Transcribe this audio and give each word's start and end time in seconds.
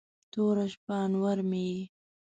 توره 0.31 0.65
شپه، 0.73 0.93
انور 1.05 1.37
مې 1.49 1.63
یې 1.71 1.81